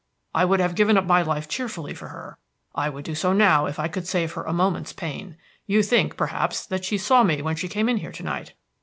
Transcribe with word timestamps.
I 0.33 0.45
would 0.45 0.59
have 0.59 0.73
given 0.73 0.97
up 0.97 1.05
my 1.05 1.21
life 1.21 1.47
cheerfully 1.47 1.93
for 1.93 2.07
her; 2.07 2.39
I 2.73 2.89
would 2.89 3.03
do 3.05 3.13
so 3.13 3.33
now 3.33 3.67
if 3.67 3.77
I 3.77 3.87
could 3.87 4.07
save 4.07 4.31
her 4.33 4.41
a 4.41 4.51
moment's 4.51 4.93
pain. 4.93 5.37
You 5.67 5.83
think, 5.83 6.17
perhaps, 6.17 6.65
that 6.65 6.83
she 6.83 6.97
saw 6.97 7.21
me 7.21 7.43
when 7.43 7.55
she 7.55 7.69
came 7.69 7.87
in 7.87 7.97
here 7.97 8.11
to 8.11 8.23
night. 8.23 8.53